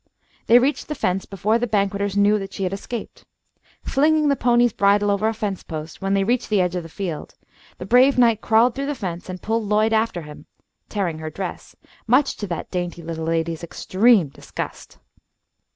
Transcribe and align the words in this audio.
They 0.47 0.57
reached 0.57 0.87
the 0.87 0.95
fence 0.95 1.27
before 1.27 1.59
the 1.59 1.67
banqueters 1.67 2.17
knew 2.17 2.39
that 2.39 2.53
she 2.53 2.63
had 2.63 2.73
escaped. 2.73 3.23
Flinging 3.83 4.29
the 4.29 4.35
pony's 4.35 4.73
bridle 4.73 5.11
over 5.11 5.27
a 5.27 5.33
fence 5.35 5.61
post, 5.61 6.01
when 6.01 6.15
they 6.15 6.23
reached 6.23 6.49
the 6.49 6.59
edge 6.59 6.75
of 6.75 6.81
the 6.81 6.89
field, 6.89 7.35
the 7.77 7.85
brave 7.85 8.17
knight 8.17 8.41
crawled 8.41 8.73
through 8.73 8.87
the 8.87 8.95
fence 8.95 9.29
and 9.29 9.43
pulled 9.43 9.69
Lloyd 9.69 9.93
after 9.93 10.23
him, 10.23 10.47
tearing 10.89 11.19
her 11.19 11.29
dress, 11.29 11.75
much 12.07 12.35
to 12.37 12.47
that 12.47 12.71
dainty 12.71 13.03
little 13.03 13.25
lady's 13.25 13.63
extreme 13.63 14.29
disgust. 14.29 14.97